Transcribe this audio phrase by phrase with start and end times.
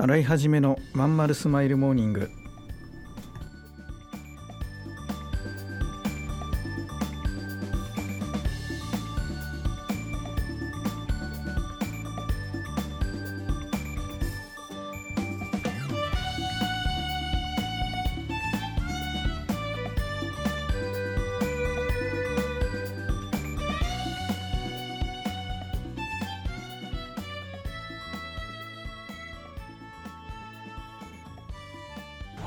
[0.00, 2.30] 洗い始めのまんまるスマイルモーニング。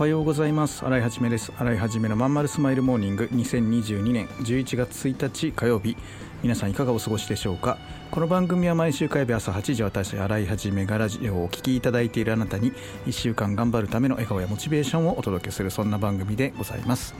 [0.01, 0.83] おはようございます。
[0.83, 1.53] 新井はじめです。
[1.59, 3.29] 新井はじめのまんまるスマイルモーニング。
[3.31, 5.95] 2022年11月1日火曜日。
[6.41, 7.77] 皆さんいかがお過ごしでしょうか？
[8.09, 12.73] この番組は毎週火曜日朝8時私新井はじめがラジオをお聞きいただいているあなたに
[13.05, 17.13] 1週間頑張るための笑顔やモチベーションをお届けするそんな番組でございます。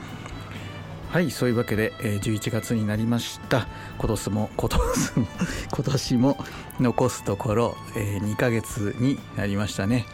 [1.12, 3.68] はいそういうわけで、えー、11月になりました。
[3.96, 5.26] 今年も 今年も
[5.70, 6.44] 今年も
[6.80, 10.04] 残すところ、えー、2ヶ月になりましたね。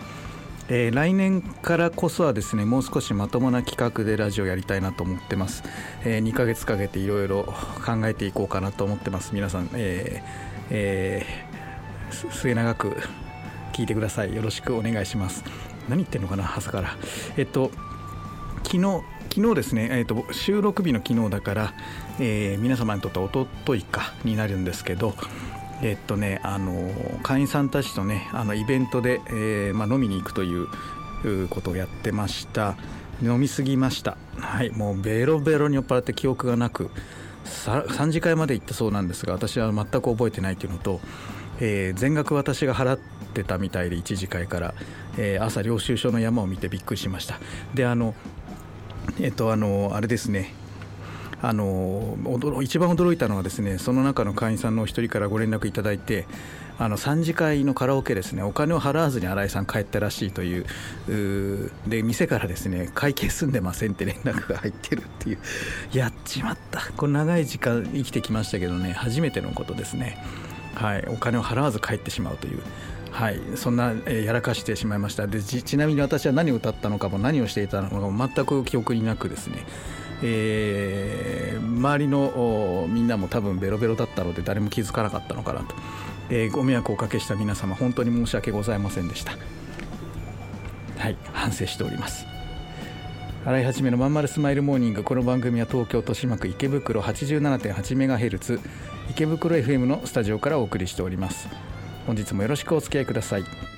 [0.69, 5.62] えー、来年からこそはですねもう少しまともな企画でラジオやりたいなと思ってます、
[6.05, 7.45] えー、2ヶ月かけていろいろ
[7.84, 9.34] 考えていこうかなと思ってます。
[9.34, 12.97] 皆さん、えーえー、末永く
[13.73, 14.34] 聞いてください。
[14.34, 15.45] よろしくお願いします。
[15.89, 16.97] 何言ってんのかな朝から。
[17.37, 17.70] えっと
[18.64, 21.75] 昨日昨日ですね、えーと、収録日の昨日だから、
[22.19, 25.14] えー、皆様にとっておとといかになるんですけど、
[25.83, 30.69] えっとね、あの会員さんたちとねあのイベントで、えーまあ、飲みに行くという
[31.48, 32.77] ことをやってました。
[33.23, 34.17] 飲みすぎました。
[34.39, 36.91] はいもうベロベロに酔っ払って記憶がなく
[37.45, 41.01] 3次会まで行ったそうなんですが私は全く覚えてないというのと、
[41.61, 42.98] えー、全額私が払っ
[43.35, 44.75] てたみたいで1次会から、
[45.17, 47.41] えー、朝領収書の山を見てびっくりしました。
[47.75, 48.15] であの
[49.20, 50.55] えっとあのあれですね。
[51.41, 52.17] あの
[52.62, 56.27] 一番驚いたのはですねその中の会員さんのお一人からご連絡いただいて
[56.78, 65.39] あの3次会のカラオケですねお金を払わずに新井さん帰ったらしいというで店からですね会計済んでませんって連絡が入ってるっていう。
[65.92, 66.80] やっちまった。
[66.97, 70.24] これ長い時間生きてきましたけどね初めてのことですね。
[70.74, 72.63] はいお金を払わず帰ってしまうという。
[73.11, 75.27] はい、そんな、えー、やらかしてしまいました。
[75.27, 79.64] でちなみに私は何を歌ったのかも何をしていたのかも全く記憶になくですね。
[80.23, 85.74] えー、周りのみんなも多分ベロベロだったので誰も気づかなかったのかなと、
[86.30, 89.33] えー、ご迷惑をおかけした皆様本当に申し訳ございませんでした。
[90.98, 92.27] はい反省しております。
[93.45, 98.61] 洗い始めのまんまるスマイルモーニングこの番組は東京豊島区池袋 87.8MHz
[99.11, 101.48] 池袋 FM のスタジオからお送りしております。
[102.07, 103.77] 本日もよろしくお付き合いください。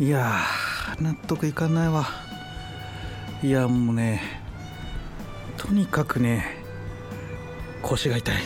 [0.00, 0.40] いや
[0.98, 2.06] 納得いかないわ。
[3.42, 4.22] いやもうね
[5.58, 6.56] とにかくね
[7.82, 8.36] 腰が痛い。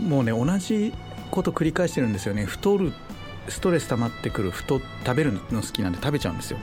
[0.00, 0.94] もうね同じ
[1.32, 2.44] こと繰り返してるんですよね。
[2.44, 2.92] 太る
[3.48, 6.58] ストレス溜まってくる太食べるの好きなんで食べちゃうんですよ。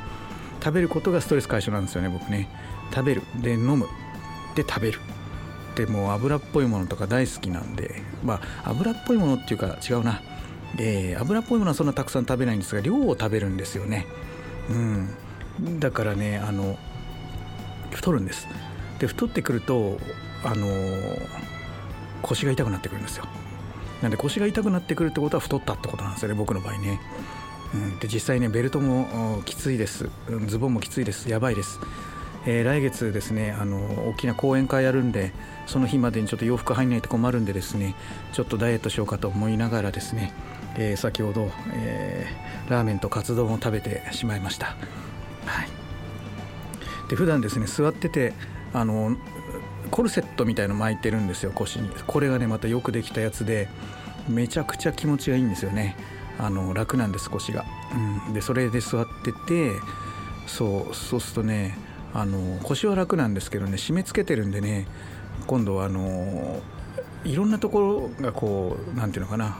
[0.63, 2.47] 食べることがストレス解消なんですよね僕ね。
[2.95, 3.23] 食べる。
[3.41, 3.87] で飲む。
[4.55, 5.01] で食べる。
[5.75, 8.03] でもう油っぽいものとか大好きなんで。
[8.23, 10.21] まあ油っぽいものっていうか違うな。
[10.77, 14.05] えー、油っぽいものはそんなたくさん食べないんですが量を食べるんですよね。
[14.69, 15.79] うん。
[15.79, 16.77] だからねあの
[17.91, 18.47] 太るんです。
[18.99, 19.97] で太ってくると
[20.43, 20.67] あの
[22.21, 23.25] 腰が痛くなってくるんですよ。
[24.01, 27.01] なんで腰が痛くなってくるってことは太ったってことなんですよね僕の場合ね、
[27.73, 30.09] うん、で実際ねベルトもきついです。
[30.47, 31.29] ズボンもきついです。
[31.29, 31.79] やばいです。
[32.45, 35.33] えー、来月ですねあの大きな講演会やるんで
[35.65, 37.95] その日までにちょっと洋服入んないと困るんでですね
[38.31, 40.33] ちょっとダイエットしようかと思いながらですね
[40.75, 44.67] えー、先ほど、えー、ラーメンとカツ丼を食べてしまいました。
[45.45, 45.69] はい。
[47.09, 48.33] で普段ですね座ってて
[48.73, 49.17] あの
[49.89, 51.89] コルセットみたいの巻いてるんですよ腰に。
[52.07, 53.67] これがねまたよくできたやつで
[54.27, 55.95] めちゃくちゃ気持ちがいいんですよね。
[56.39, 57.65] あの楽なんです腰が、
[58.27, 59.71] うん、でそれで座ってて
[60.47, 61.77] そうそうするとね
[62.13, 64.87] あの腰は楽なんですけどね締め付けてるんでね
[65.47, 66.61] 今度はあの
[67.25, 69.57] いろんなところがこう何て言うのかな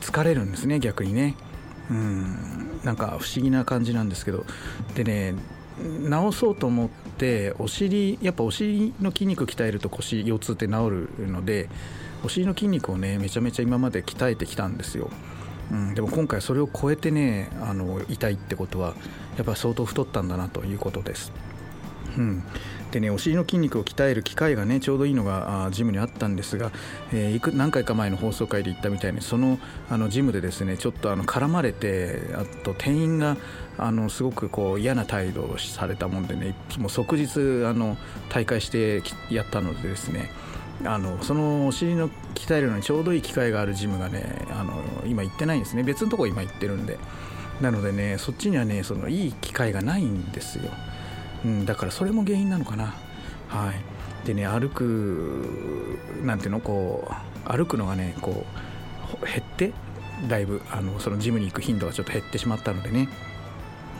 [0.00, 1.36] 疲れるんですね逆にね。
[1.90, 2.80] うん。
[2.84, 4.44] なんか不思議な感じなんですけど。
[4.94, 5.34] でね
[5.80, 11.68] 治そうと思ってお尻やっぱお尻の筋肉鍛えると腰腰痛って治るので
[12.24, 15.10] お尻の筋肉をねめちゃめちゃ今まで鍛えてきたんですよ、
[15.72, 18.94] うん、でも今回それを超えてねあの痛いってことは
[19.36, 21.32] やっぱ相当太ったんだなということです。
[22.16, 22.42] うん、
[22.90, 26.70] でねお尻の筋肉を鍛える機会がねちょうどいいのがジムにあったんですが、
[27.12, 29.58] えー、いく何回か前の放送回で言ったみたいにその
[29.88, 33.36] あのジムでですねちょっとあの絡まれてあと店員が
[33.78, 37.96] あのすごくこう嫌な態度をされたもんでねもう即日あの
[38.28, 40.30] 大会してやったのでですね
[40.84, 45.82] あのそのお尻の鍛えるのにちょうどいい機会があるジムがねあの今行ってないんですね。
[45.82, 46.98] 別のとこ今行ってるんで。
[47.60, 50.70] なのでねそっちにはねそのいい機会がないんですよ。
[51.44, 52.94] うん、だからそれも原因なのかな。
[53.48, 54.26] はい。
[54.26, 58.44] でね歩くなんていうのこう歩くのがねこ
[59.22, 59.72] う減って
[60.28, 63.08] だいぶあのそのジムに行く頻度がちょっと減ってしまったのでね。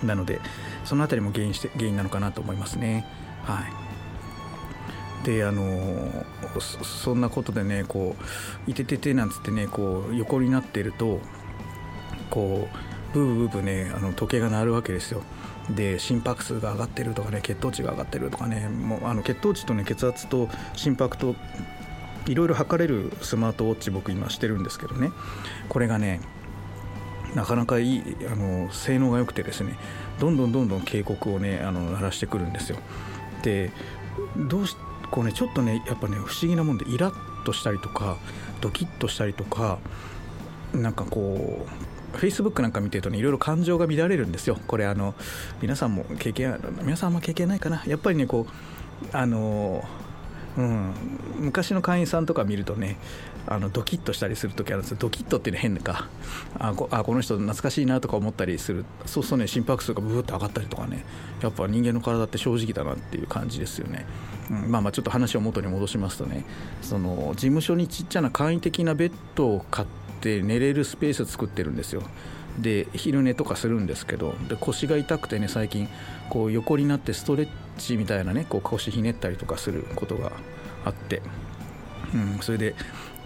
[0.04, 0.40] なので
[0.84, 3.06] その辺りも原因して原因なのかなと思いますね。
[3.44, 5.24] はい。
[5.24, 6.24] であの
[6.82, 8.24] そんなことでねこう
[8.70, 11.20] 「いててて」なんつってねこう横になっていると
[12.30, 15.22] こうブーブーブーねあの時計が鳴るわけですよ。
[15.74, 21.34] で心拍数が上がってるとかね血糖値が上がってるとかねもうあの血糖値とね血圧と心拍と
[22.26, 25.10] いろいろ測れるスマートウォッチ僕今してるんですけどね。
[25.68, 26.20] これがね
[27.34, 29.76] なかなかいいあの性能が良くてですね
[30.18, 32.78] どんどんどんどん警告をねあの鳴らしてくるんですよ。
[33.42, 33.70] で
[34.36, 34.76] どうし
[35.10, 38.16] こうねちょっとねやっぱね不思議なもんでイラッとしたりとか
[38.60, 39.78] ドキッとしたりとか
[40.74, 44.58] なんかこうフェイスブックなんか見てるとねいろいろ感情が乱れるんですよ。
[44.66, 45.14] これあの
[45.62, 47.82] 皆さんも経験皆さんあんま経験ないかな。
[47.86, 49.84] やっぱりねこうあの
[50.58, 50.92] うん、
[51.36, 52.96] 昔の会員さんとか見るとね
[53.46, 54.96] あのドキッとしたりする時あるんですよ。
[54.98, 56.08] ドキッとっていうのは変か。
[56.58, 58.84] あこあこの人懐かしいなとか思ったりする。
[59.06, 61.04] そうするとね心拍数がブーッと上がったりとかね。
[61.40, 64.04] やっぱ人間の体って正直だなっていう感じですよね、
[64.50, 66.44] うん、まあまあちょっと話を元に戻しますとね
[66.82, 72.02] その事務所にちっちゃな簡易的なベッドを買ってって寝れるスペース作ってるんですよ。
[72.58, 75.88] で昼寝とかするんですけどで腰が痛くてね最近
[76.28, 80.32] こう横になってストレッチみたいなねこう腰ひねったりとかすることが
[80.84, 81.22] あって、
[82.12, 82.74] うん、それで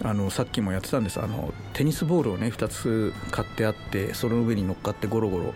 [0.03, 1.21] あのさっきもやってたんです。
[1.21, 5.55] あのテニスボールをね2つ買ってあってその上に乗っかってゴロゴロ、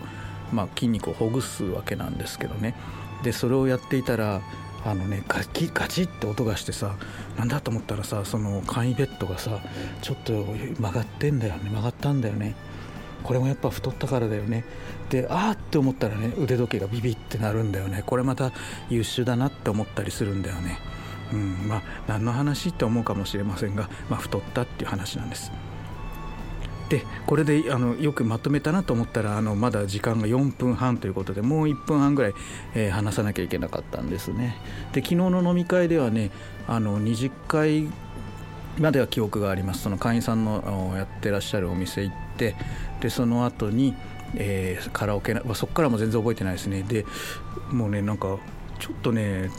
[0.51, 2.75] まあ、筋肉をほぐすわけなんですけどね。
[3.23, 4.41] でそれをやっていたら
[4.85, 6.95] あのねガキガチって音がしてさ
[7.37, 9.59] なんだと思ったらさその簡易ベッドがさ
[10.01, 10.45] ちょっと
[10.79, 12.55] 曲がってんだよね曲がったんだよね。
[13.23, 14.63] これもやっぱ太ったからだよね。
[15.09, 18.03] でああって思ったらね腕時計がビビってなるんだよね。
[18.05, 18.51] これまた
[18.89, 20.79] 優秀だなって思ったりするんだよね。
[21.33, 25.51] うんまあ何の話って思うかもしれませんが、まあ、太ったっていう話なんです。
[26.89, 32.33] でこれであのよくまとめたなと思ったらあのまだ時間が4分半ということでもう1分半ぐらい、
[32.73, 34.57] えー、話さなきゃいけなかったんですね。
[34.91, 36.31] で昨日の飲み会ではね
[36.67, 37.87] あの20回
[38.79, 39.83] までは記憶があります。
[39.83, 42.55] その会員さんのやってらっしゃるお店行って
[43.01, 43.93] でその後に、
[44.35, 46.81] えー、カラオケまあそこからも全然覚えてないですね。
[46.83, 47.05] で
[47.71, 48.37] もうねなんか
[48.79, 49.51] ちょっとね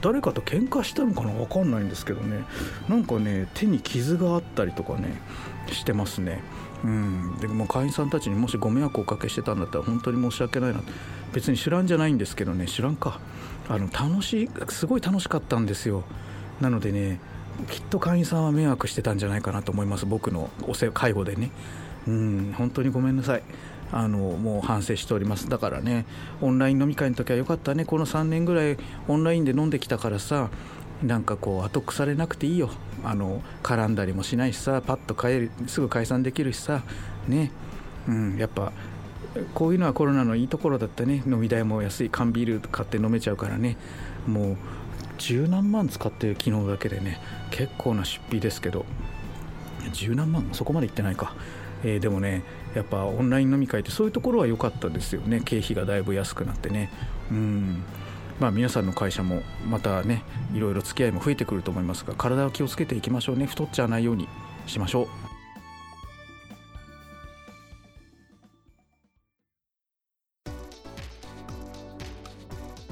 [0.00, 1.32] 誰かと喧嘩したのかな？
[1.32, 2.44] 分かんないんですけどね。
[2.88, 5.20] なんかね手に傷があったりとかね。
[5.68, 6.42] してますね。
[6.84, 10.80] うん、でも会員さんたちにもしご迷惑をおかけしてたんだったら本当に申し訳ないな。
[11.32, 12.66] 別に知らんじゃないんですけどね。
[12.66, 13.20] 知らんか。
[13.68, 16.04] あの楽しいすごい楽しかったんですよ。
[16.60, 17.20] なのでね
[17.68, 20.06] きっと会員さんは迷惑してたんじゃないかなと思います。
[20.06, 21.50] 僕のお世介護でね。
[22.08, 22.54] うん。
[22.56, 23.42] 本当にごめんなさい。
[23.92, 25.48] あのもう反省しております。
[25.48, 26.06] だからね
[26.40, 27.84] オンライン飲み会の時はよかったね。
[27.84, 30.48] この3年ぐらいオンラインで飲んできたからさ
[31.02, 32.70] なんかこう後腐れなくていいよ。
[33.04, 36.82] あの絡んだりもしないしさパッと帰るすぐ解散できるしさ。
[37.28, 37.50] ね。
[38.08, 38.72] うんやっぱ
[39.54, 41.22] こういうのはコロナのいいところだったね。
[41.26, 43.76] 飲み代も安い缶ビール買って飲めちゃうからね。
[44.26, 44.56] もう
[45.18, 48.84] 十何万使ってる昨日だけでね結構な出費ですけど。
[49.92, 50.48] 十何万？
[50.52, 51.34] そこまでいってないか、
[51.82, 52.42] えー、でもね
[52.74, 55.40] やっぱオンライン飲み会ってそういうところは良かったですよね。
[55.42, 56.90] 経費がだいぶ安くなってね。
[57.30, 57.82] うん。
[58.40, 63.44] まあ、皆さんの会社もまたねいろいろ付き合いも増えてくると思いますが体は気をつけていきましょうね。
[63.44, 64.28] 太っちゃわないように
[64.66, 65.06] しましょう。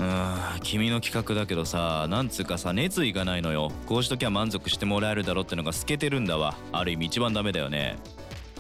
[0.01, 3.73] うん君の企画だけどさなんつうかさ熱意がないのよ。
[3.87, 6.57] こうしときゃ満足してもらえるだろってのが透けてるんだわ。
[6.73, 7.97] ある意味一番ダメだよね。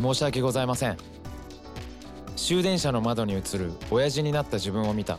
[0.00, 0.96] 申し訳ございません。
[2.34, 5.18] 終電車の窓に映る親父になった自分を見た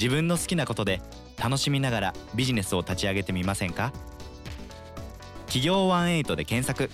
[0.00, 1.02] 自分の好きなことで
[1.36, 3.92] 楽しみながらビジネスを立ち上げてみませんか？
[5.44, 6.90] 企業18で検索。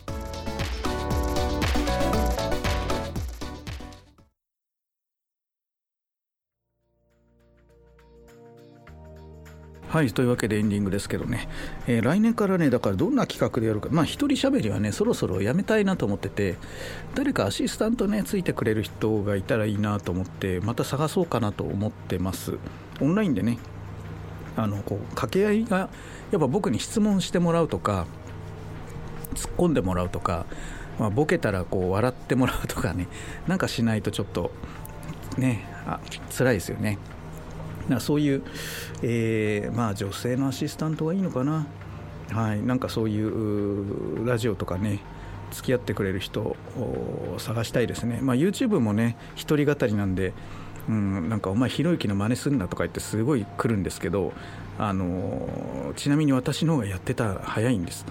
[9.88, 11.48] はいというわけでエンディングですけどね、
[11.86, 13.88] えー、来年からねだからどんな企画でやるか。
[13.92, 16.56] まあ一人喋りはねそろそろやめたいなと思ってて
[17.14, 22.58] 誰かアシスタントねついてくれる人がいたらいいなと思ってまた探そうかなと思ってます。
[23.00, 23.58] オンラインでね
[24.56, 25.90] あのこう掛け合いが
[26.30, 28.06] やっぱ僕に質問してもらうとか
[29.34, 30.46] 突っ込んでもらうとか、
[30.98, 33.06] まあ、ボケたらこう笑ってもらうとかね
[33.46, 34.50] なんかしないとちょっと
[35.36, 36.00] ねあ
[36.36, 36.98] 辛いですよね。
[37.88, 38.42] なそういう、
[39.02, 41.68] えー、まあ、女性のアシスタントがいいのかな、
[42.32, 44.98] はい、なんかそういうラジオとかね
[45.52, 50.32] 付き合ってくれる人を探したいですね、まあ、YouTube もね一人語りなんで、
[50.88, 54.32] うん、なんかお前ひろゆきの真似すんなとか言ってすごい来るんですけど、
[54.78, 58.04] あのちなみに私の方がやってた早いんです、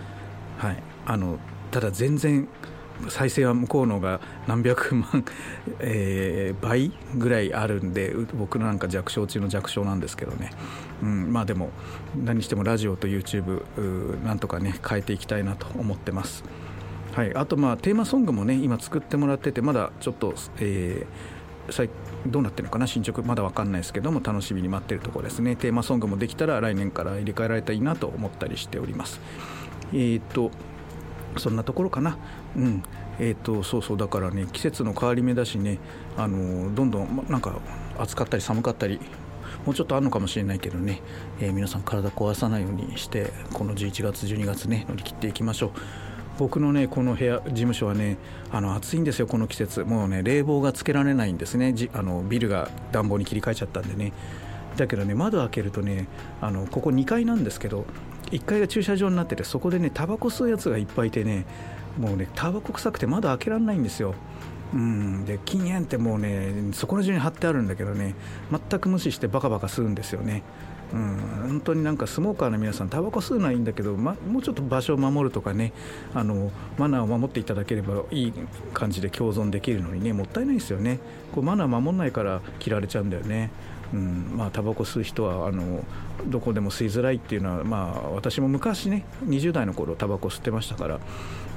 [0.57, 1.37] はい、あの
[1.71, 2.47] ただ全然
[3.09, 5.25] 再生は向こうのが何百万、
[5.79, 10.51] えー、倍ぐらいあるんで僕のなんか弱小中の弱小なんですけどね、
[11.03, 11.71] うん、まあでも
[12.15, 16.43] 何してもラジオと YouTube なんとかね変えていきたいなと思ってます。
[17.13, 21.34] はい、あとまあテーマソングもね今作ってもらっててまだちょっと、えー、
[22.27, 22.87] どうなってるのかな？
[22.87, 25.55] 進捗まだ分かんないですけども楽しみに待ってるところですね。
[25.55, 29.19] テーマソングもできたら来年から入れ替えられたらいいなと思ったりしております。
[29.93, 30.51] えっ、と
[31.37, 32.17] そんなところかな？
[32.55, 32.83] うん。
[33.17, 33.97] えーと、そうそう。
[33.97, 35.79] だからね季節の変わり目だしね
[36.17, 37.59] あのどんどんなんか
[37.97, 38.99] 暑かったり寒かったり
[39.65, 41.01] もうちょっとあるのかもしれないけどね、
[41.39, 45.71] えー、皆さん体壊さないようにしてこの11月12月ね乗り切っていきましょう。
[46.37, 48.17] 僕のねこの部屋事務所はね
[48.51, 49.83] あの暑いんですよこの季節。
[49.83, 51.73] もうね冷房がつけられないんですね。
[51.73, 54.11] じあのビルが暖房に切り替えちゃったんでね。
[54.77, 56.07] だけどね窓開けるとね
[56.41, 57.85] あのここ2階なんですけど
[58.31, 61.45] 1階が駐車場になっててそこでねタバコ吸うやつがいっぱいいてね
[61.97, 64.15] もうねタバコ臭くて窓開けられないんですよ。
[64.73, 68.15] うんで禁煙ってもうねそこら中に貼ってあるんだけどね
[68.51, 70.43] 全く無視してバカバカ吸うんですよね。
[70.93, 75.73] うん、本当になんかスモーカーの皆さんタバコ吸うのはいいんだけど、ま、もうちょっと場所を守るとかね
[76.13, 78.33] あのマナーを守っていただければいい
[78.73, 80.99] 感じで共存できるのにねもったいないですよね。
[81.33, 83.51] こうマナー守んないから切られちゃうんだよね。
[83.93, 85.83] うんまあタバコ吸う人はあの
[86.27, 90.99] どこでも吸いづらいっていうのは、まあ、私も昔ね20代の頃タバコ吸ってましたから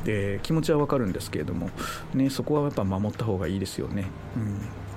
[0.05, 1.71] で気持ちは分かるんですけれども、
[2.15, 4.07] ね、そこはやっぱ守った方がいいですよね。
[4.37, 4.88] うん。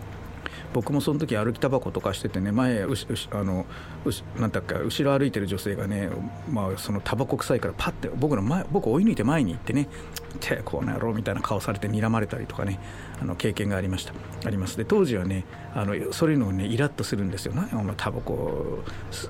[0.74, 3.66] 僕もその時歩きタバコとかしててね前うしうしあの
[4.06, 6.10] うしなんだっけ後ろ歩いてる女性がね、
[6.50, 9.88] まあ、そのタバコ臭いからパッて僕の前僕追い抜いて前に行ってね
[10.40, 12.80] 「てこの野郎」みたいな顔されて睨まれたりとかね
[13.22, 14.14] あの経験がありました。
[14.46, 14.78] あります。
[14.78, 17.54] で当時はねあのそういうのをねイラッとするんですよ。
[17.54, 18.80] ねお前タバコ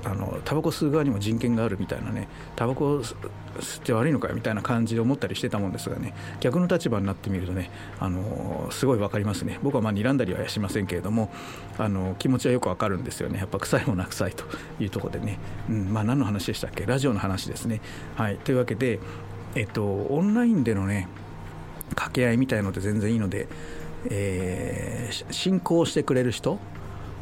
[0.03, 3.01] あのタバコ吸う側にも人権があるみたいなねタバコ
[3.59, 9.59] 吸って悪いのかみたいな感じで思ったりしてたもんですがね逆の立場になってみるとねあのすごい分かりますね。
[9.61, 11.31] 僕はまあ睨んだりはしませんけれども
[11.77, 13.39] あの気持ちはよくわかるんですよね。
[13.39, 14.45] やっぱ臭いものは臭いと
[14.79, 15.39] いうところでね、
[15.69, 16.85] うんまあ、何の話でしたっけ？
[16.85, 17.81] ラジオの話ですね。
[18.15, 18.99] はい、というわけで、
[19.55, 21.07] えっと、オンラインでのね
[21.89, 23.47] 掛け合いみたいので全然いいので、
[24.09, 26.57] えー、進行してくれる人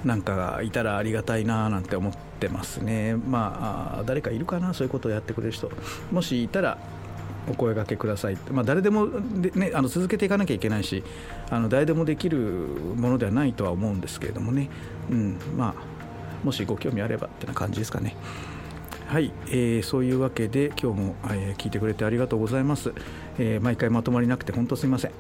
[0.06, 3.16] なんかがいたらありがたいななんて思ってますね。
[3.16, 4.74] まあ誰かいるかな？
[4.74, 5.70] そういうことをやってくれる人。
[6.12, 6.78] もしいたら
[7.50, 9.08] お声がけください、まあ、誰でも
[9.42, 11.04] で、ね、あの続けていかなきゃいけないし
[11.50, 14.70] あの誰でもできるものではないとは思うんですけれどもね、
[15.10, 18.16] うんまあ、もしご興味あればってな感じですかね。
[19.08, 22.94] はい、えー、そういうわけで今日も、えー、聞いてくれてありがとうございます、
[23.40, 25.12] えー、毎回まとまりなくて本当すみません。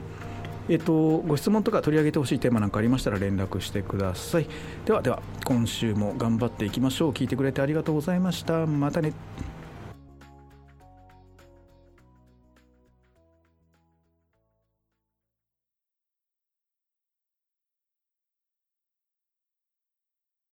[0.70, 4.48] えっ、とご質問とか取り上げてほしいテーマなんかありましたら連絡してください。
[4.86, 7.12] ではでは今週も頑張っていきましょう。
[7.12, 8.66] 聞いてくれてありがとうございました。
[8.66, 9.14] またね。